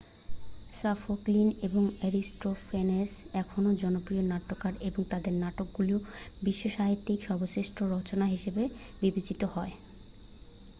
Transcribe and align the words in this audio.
Sophocles 0.73 1.57
এবং 1.63 1.83
Aristophanes 1.99 3.11
এখনও 3.33 3.71
জনপ্রিয় 3.81 4.23
নাট্যকার 4.25 4.73
এবং 4.81 5.01
তাদের 5.09 5.33
নাটকগুলি 5.35 5.95
বিশ্বসাহিত্যে 6.41 7.13
সর্বশ্রেষ্ঠ 7.21 7.77
রচনা 7.95 8.25
হিসেবে 8.25 8.63
বিবেচিত 9.01 9.41
হয় 9.53 9.73